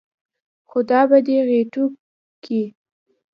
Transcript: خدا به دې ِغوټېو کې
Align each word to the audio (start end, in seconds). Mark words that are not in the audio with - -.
خدا 0.69 1.01
به 1.09 1.17
دې 1.25 1.37
ِغوټېو 1.47 1.85
کې 2.43 2.61